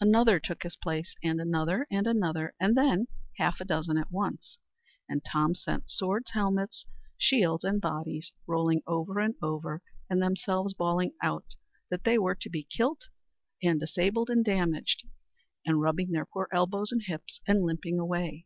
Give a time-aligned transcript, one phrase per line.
[0.00, 3.06] Another took his place, and another, and another, and then
[3.38, 4.58] half a dozen at once,
[5.08, 11.12] and Tom sent swords, helmets, shields, and bodies, rolling over and over, and themselves bawling
[11.22, 11.54] out
[11.88, 13.02] that they were kilt,
[13.62, 15.04] and disabled and damaged,
[15.64, 18.44] and rubbing their poor elbows and hips, and limping away.